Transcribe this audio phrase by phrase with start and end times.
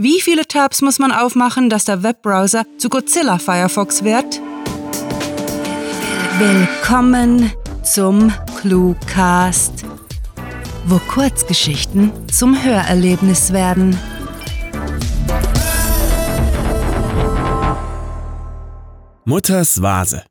[0.00, 4.40] Wie viele Tabs muss man aufmachen, dass der Webbrowser zu Godzilla Firefox wird?
[6.38, 7.50] Willkommen
[7.82, 9.84] zum Cluecast,
[10.86, 13.98] wo Kurzgeschichten zum Hörerlebnis werden.
[19.24, 20.22] Mutters Vase.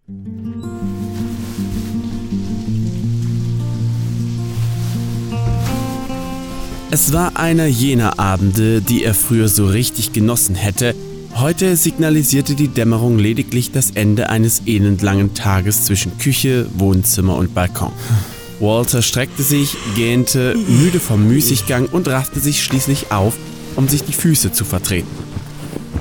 [6.90, 10.96] Es war einer jener Abende, die er früher so richtig genossen hätte.
[11.36, 17.92] Heute signalisierte die Dämmerung lediglich das Ende eines elendlangen Tages zwischen Küche, Wohnzimmer und Balkon.
[18.61, 23.36] Walter streckte sich, gähnte, müde vom Müßiggang und raffte sich schließlich auf,
[23.75, 25.11] um sich die Füße zu vertreten.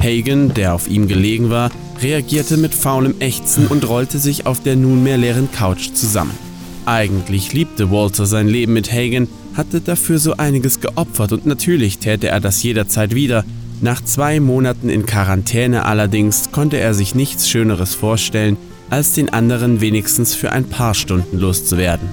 [0.01, 4.77] Hagen, der auf ihm gelegen war, reagierte mit faulem Ächzen und rollte sich auf der
[4.77, 6.38] nunmehr leeren Couch zusammen.
[6.87, 12.28] Eigentlich liebte Walter sein Leben mit Hagen, hatte dafür so einiges geopfert und natürlich täte
[12.28, 13.45] er das jederzeit wieder.
[13.80, 18.57] Nach zwei Monaten in Quarantäne allerdings konnte er sich nichts Schöneres vorstellen,
[18.90, 22.09] als den anderen wenigstens für ein paar Stunden loszuwerden.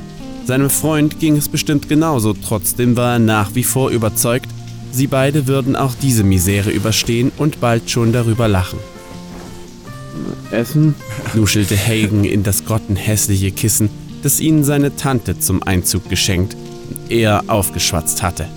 [0.46, 4.50] Seinem Freund ging es bestimmt genauso, trotzdem war er nach wie vor überzeugt,
[4.92, 8.80] sie beide würden auch diese Misere überstehen und bald schon darüber lachen.
[10.52, 10.96] Essen?
[11.34, 13.90] nuschelte Hagen in das grottenhässliche Kissen,
[14.22, 16.58] das ihnen seine Tante zum Einzug geschenkt
[17.10, 18.48] eher aufgeschwatzt hatte.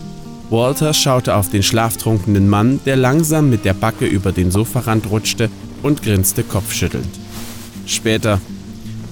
[0.50, 5.50] Walter schaute auf den schlaftrunkenen Mann, der langsam mit der Backe über den Sofarand rutschte
[5.82, 7.08] und grinste kopfschüttelnd.
[7.86, 8.40] Später.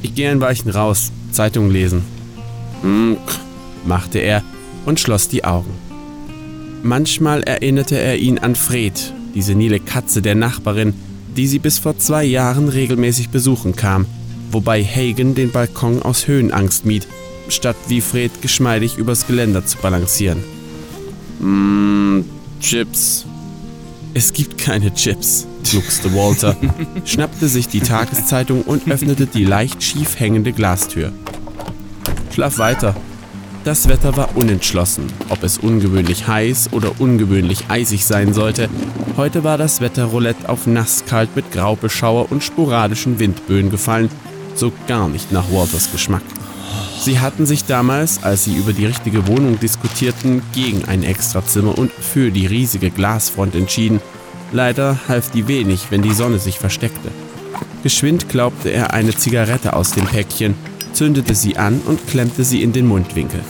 [0.02, 2.02] Ich gehe ein Weichen raus, Zeitung lesen.
[2.82, 3.16] Hm,
[3.84, 4.42] machte er
[4.84, 5.70] und schloss die Augen.
[6.82, 10.92] Manchmal erinnerte er ihn an Fred, die senile Katze der Nachbarin,
[11.36, 14.06] die sie bis vor zwei Jahren regelmäßig besuchen kam,
[14.50, 17.08] wobei Hagen den Balkon aus Höhenangst mied
[17.48, 20.42] statt wie Fred geschmeidig übers Geländer zu balancieren.
[21.40, 22.24] Mmm,
[22.60, 23.26] Chips.
[24.14, 26.56] Es gibt keine Chips, gluckste Walter,
[27.04, 31.12] schnappte sich die Tageszeitung und öffnete die leicht schief hängende Glastür.
[32.32, 32.94] Schlaf weiter.
[33.64, 38.68] Das Wetter war unentschlossen, ob es ungewöhnlich heiß oder ungewöhnlich eisig sein sollte.
[39.16, 44.10] Heute war das Wetterroulette auf nasskalt mit Graubeschauer und sporadischen Windböen gefallen,
[44.54, 46.22] so gar nicht nach Walters Geschmack.
[47.04, 51.92] Sie hatten sich damals, als sie über die richtige Wohnung diskutierten, gegen ein Extrazimmer und
[51.92, 54.00] für die riesige Glasfront entschieden.
[54.52, 57.10] Leider half die wenig, wenn die Sonne sich versteckte.
[57.82, 60.54] Geschwind glaubte er eine Zigarette aus dem Päckchen,
[60.94, 63.40] zündete sie an und klemmte sie in den Mundwinkel.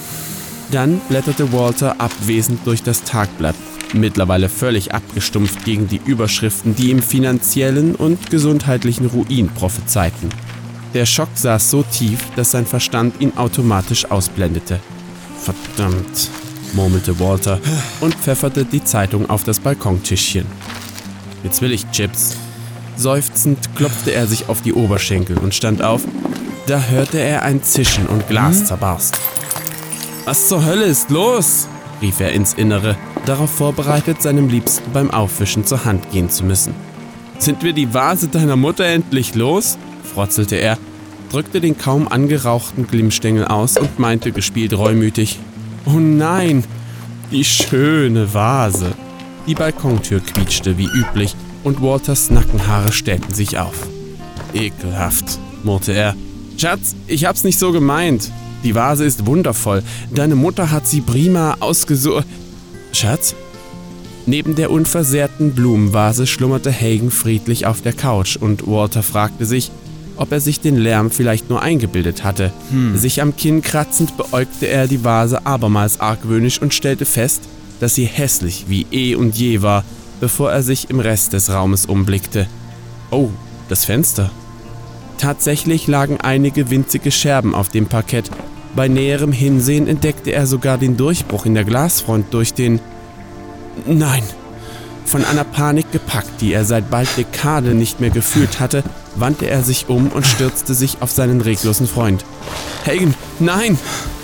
[0.73, 3.55] Dann blätterte Walter abwesend durch das Tagblatt,
[3.93, 10.31] mittlerweile völlig abgestumpft gegen die Überschriften, die ihm finanziellen und gesundheitlichen Ruin prophezeiten.
[10.95, 14.79] Der Schock saß so tief, dass sein Verstand ihn automatisch ausblendete.
[15.37, 16.31] Verdammt,
[16.73, 17.59] murmelte Walter
[18.01, 20.47] und pfefferte die Zeitung auf das Balkontischchen.
[21.43, 22.37] Jetzt will ich Chips.
[22.97, 26.03] Seufzend klopfte er sich auf die Oberschenkel und stand auf.
[26.69, 28.67] Da hörte er ein Zischen und Glas hm?
[28.67, 29.19] zerbarst.
[30.25, 31.69] Was zur Hölle ist los?
[32.01, 36.75] rief er ins Innere, darauf vorbereitet, seinem Liebsten beim Aufwischen zur Hand gehen zu müssen.
[37.39, 39.77] Sind wir die Vase deiner Mutter endlich los?
[40.05, 40.79] Frotzelte er,
[41.31, 45.39] drückte den kaum angerauchten Glimmstängel aus und meinte gespielt reumütig:
[45.87, 46.65] Oh nein,
[47.31, 48.93] die schöne Vase.
[49.47, 51.35] Die Balkontür quietschte wie üblich
[51.65, 53.89] und Walters Nackenhaare stellten sich auf.
[54.55, 56.15] Ekelhaft, murrte er.
[56.57, 58.31] Schatz, ich hab's nicht so gemeint.
[58.63, 59.83] Die Vase ist wundervoll.
[60.15, 62.27] Deine Mutter hat sie prima ausgesucht.
[62.93, 63.35] Schatz?
[64.27, 69.71] Neben der unversehrten Blumenvase schlummerte Hagen friedlich auf der Couch und Walter fragte sich,
[70.17, 72.53] ob er sich den Lärm vielleicht nur eingebildet hatte.
[72.71, 72.97] Hm.
[72.97, 77.43] Sich am Kinn kratzend beäugte er die Vase abermals argwöhnisch und stellte fest,
[77.81, 79.85] dass sie hässlich wie eh und je war,
[80.21, 82.47] bevor er sich im Rest des Raumes umblickte.
[83.11, 83.31] Oh,
[83.69, 84.31] das Fenster.
[85.19, 88.31] Tatsächlich lagen einige winzige Scherben auf dem Parkett.
[88.75, 92.81] Bei näherem Hinsehen entdeckte er sogar den Durchbruch in der Glasfront durch den...
[93.87, 94.23] Nein!
[95.05, 98.83] Von einer Panik gepackt, die er seit bald Dekade nicht mehr gefühlt hatte,
[99.15, 102.25] wandte er sich um und stürzte sich auf seinen reglosen Freund.
[102.87, 103.79] Hagen, nein!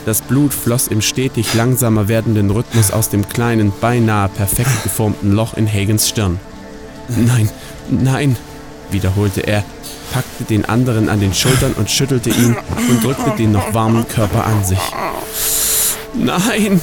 [0.07, 5.55] Das Blut floss im stetig langsamer werdenden Rhythmus aus dem kleinen, beinahe perfekt geformten Loch
[5.55, 6.41] in Hagens Stirn.
[7.09, 7.51] Nein,
[7.91, 8.37] nein,
[8.91, 9.63] wiederholte er,
[10.13, 12.57] packte den anderen an den Schultern und schüttelte ihn
[12.89, 14.79] und drückte den noch warmen Körper an sich.
[16.15, 16.81] Nein!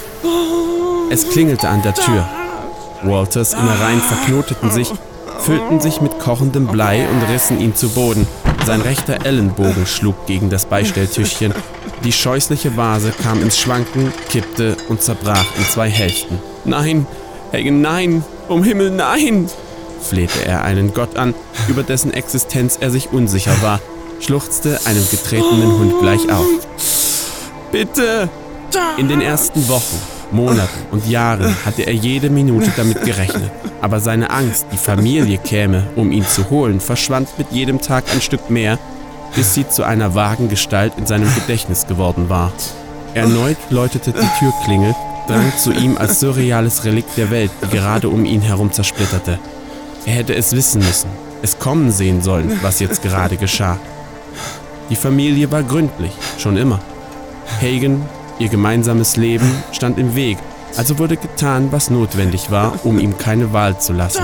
[1.09, 2.27] Es klingelte an der Tür.
[3.03, 4.91] Walters Innereien verknoteten sich
[5.39, 8.27] füllten sich mit kochendem Blei und rissen ihn zu Boden.
[8.65, 11.53] Sein rechter Ellenbogen schlug gegen das Beistelltischchen.
[12.03, 16.39] Die scheußliche Vase kam ins Schwanken, kippte und zerbrach in zwei Hälften.
[16.65, 17.07] Nein,
[17.53, 18.23] Hagen, nein!
[18.47, 19.49] Um Himmel, nein!
[20.01, 21.33] flehte er einen Gott an,
[21.67, 23.79] über dessen Existenz er sich unsicher war,
[24.19, 26.45] schluchzte einem getretenen Hund gleich auf.
[27.71, 28.29] Bitte!
[28.97, 30.01] In den ersten Wochen,
[30.31, 33.51] Monaten und Jahren hatte er jede Minute damit gerechnet,
[33.81, 38.21] aber seine Angst, die Familie käme, um ihn zu holen, verschwand mit jedem Tag ein
[38.21, 38.77] Stück mehr,
[39.35, 42.51] bis sie zu einer vagen Gestalt in seinem Gedächtnis geworden war.
[43.13, 44.95] Erneut läutete die Türklingel,
[45.27, 49.39] drang zu ihm als surreales Relikt der Welt, die gerade um ihn herum zersplitterte.
[50.05, 51.09] Er hätte es wissen müssen,
[51.41, 53.77] es kommen sehen sollen, was jetzt gerade geschah.
[54.89, 56.79] Die Familie war gründlich, schon immer.
[57.61, 58.03] Hagen,
[58.39, 60.37] ihr gemeinsames Leben, stand im Weg,
[60.75, 64.23] also wurde getan, was notwendig war, um ihm keine Wahl zu lassen.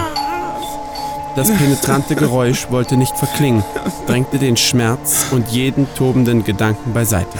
[1.35, 3.63] Das penetrante Geräusch wollte nicht verklingen,
[4.05, 7.37] drängte den Schmerz und jeden tobenden Gedanken beiseite.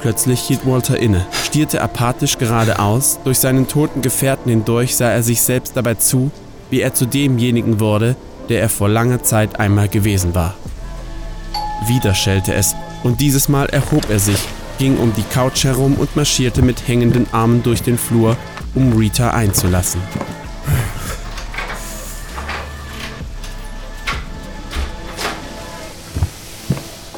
[0.00, 5.42] Plötzlich hielt Walter inne, stierte apathisch geradeaus, durch seinen toten Gefährten hindurch sah er sich
[5.42, 6.30] selbst dabei zu,
[6.70, 8.14] wie er zu demjenigen wurde,
[8.48, 10.54] der er vor langer Zeit einmal gewesen war.
[11.88, 14.38] Wieder schellte es, und dieses Mal erhob er sich,
[14.78, 18.36] ging um die Couch herum und marschierte mit hängenden Armen durch den Flur,
[18.74, 20.00] um Rita einzulassen.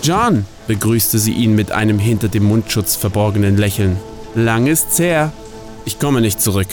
[0.03, 3.99] John, begrüßte sie ihn mit einem hinter dem Mundschutz verborgenen Lächeln.
[4.35, 5.33] Lang ist's her.
[5.85, 6.69] Ich komme nicht zurück,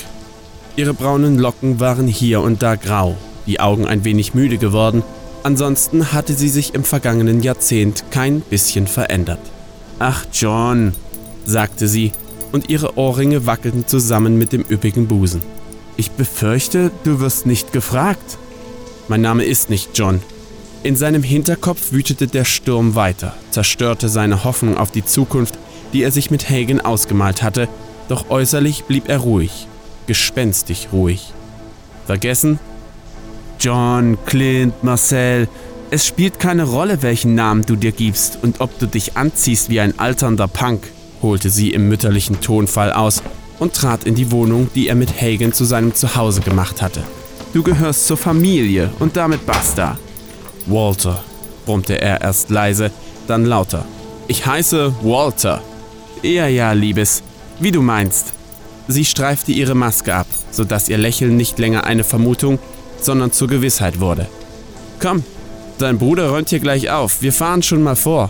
[0.78, 3.16] Ihre braunen Locken waren hier und da grau,
[3.48, 5.04] die Augen ein wenig müde geworden,
[5.44, 9.40] ansonsten hatte sie sich im vergangenen Jahrzehnt kein bisschen verändert.
[10.00, 10.94] Ach John,
[11.46, 12.12] sagte sie,
[12.52, 15.42] und ihre Ohrringe wackelten zusammen mit dem üppigen Busen.
[15.98, 18.38] Ich befürchte, du wirst nicht gefragt.
[19.08, 20.22] Mein Name ist nicht John.
[20.84, 25.58] In seinem Hinterkopf wütete der Sturm weiter, zerstörte seine Hoffnung auf die Zukunft,
[25.94, 27.70] die er sich mit Hagen ausgemalt hatte,
[28.10, 29.68] doch äußerlich blieb er ruhig,
[30.08, 31.34] gespenstig ruhig.
[32.06, 32.60] Vergessen?
[33.60, 35.48] John, Clint, Marcel,
[35.92, 39.80] es spielt keine Rolle, welchen Namen du dir gibst und ob du dich anziehst wie
[39.80, 40.84] ein alternder Punk,
[41.22, 43.22] holte sie im mütterlichen Tonfall aus
[43.60, 47.04] und trat in die Wohnung, die er mit Hagen zu seinem Zuhause gemacht hatte.
[47.54, 49.98] Du gehörst zur Familie und damit basta.
[50.66, 51.24] Walter,
[51.66, 52.92] brummte er erst leise,
[53.28, 53.86] dann lauter.
[54.28, 55.62] Ich heiße Walter.
[56.22, 57.22] Ja, ja, Liebes,
[57.60, 58.34] wie du meinst.
[58.88, 62.60] Sie streifte ihre Maske ab, sodass ihr Lächeln nicht länger eine Vermutung,
[63.00, 64.28] sondern zur Gewissheit wurde.
[65.00, 65.24] Komm,
[65.78, 68.30] dein Bruder räumt hier gleich auf, wir fahren schon mal vor.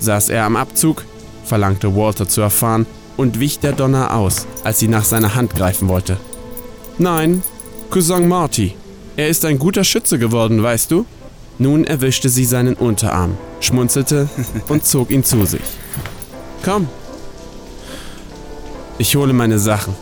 [0.00, 1.04] Saß er am Abzug?
[1.44, 2.86] verlangte Walter zu erfahren
[3.16, 6.16] und wich der Donner aus, als sie nach seiner Hand greifen wollte.
[6.98, 7.42] Nein,
[7.90, 8.74] Cousin Marty.
[9.16, 11.06] Er ist ein guter Schütze geworden, weißt du?
[11.58, 14.28] Nun erwischte sie seinen Unterarm, schmunzelte
[14.68, 15.60] und zog ihn zu sich.
[16.64, 16.88] Komm,
[18.98, 19.94] ich hole meine Sachen.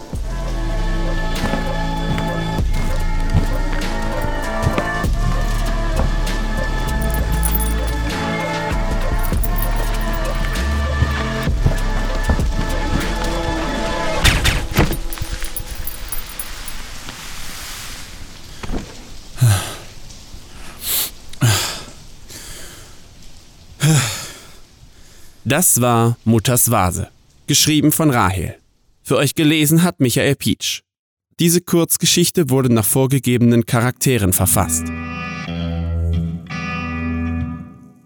[25.57, 27.11] Das war Mutters Vase,
[27.47, 28.57] geschrieben von Rahel.
[29.05, 30.81] Für euch gelesen hat Michael Pietsch.
[31.39, 34.83] Diese Kurzgeschichte wurde nach vorgegebenen Charakteren verfasst.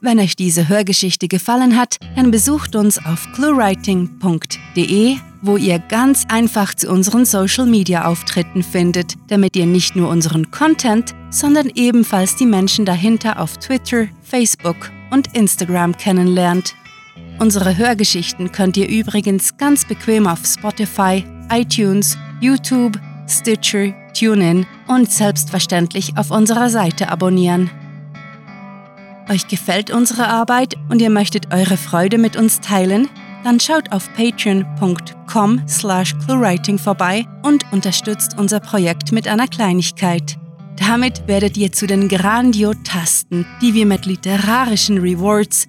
[0.02, 6.74] Wenn euch diese Hörgeschichte gefallen hat, dann besucht uns auf cluewriting.de, wo ihr ganz einfach
[6.74, 12.44] zu unseren Social Media Auftritten findet, damit ihr nicht nur unseren Content, sondern ebenfalls die
[12.44, 16.74] Menschen dahinter auf Twitter, Facebook und Instagram kennenlernt.
[17.40, 26.16] Unsere Hörgeschichten könnt ihr übrigens ganz bequem auf Spotify, iTunes, YouTube, Stitcher, TuneIn und selbstverständlich
[26.16, 27.70] auf unserer Seite abonnieren.
[29.28, 33.08] Euch gefällt unsere Arbeit und ihr möchtet eure Freude mit uns teilen?
[33.44, 40.36] Dann schaut auf patreon.com slash cluewriting vorbei und unterstützt unser Projekt mit einer Kleinigkeit.
[40.76, 45.68] Damit werdet ihr zu den Grandiotasten, die wir mit literarischen Rewards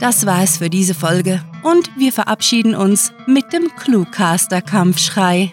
[0.00, 5.52] Das war es für diese Folge und wir verabschieden uns mit dem Cluecaster-Kampfschrei.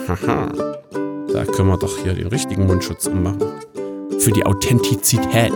[0.08, 0.73] Haha.
[1.34, 3.42] Da können wir doch hier den richtigen Mundschutz ummachen.
[4.20, 5.52] Für die Authentizität.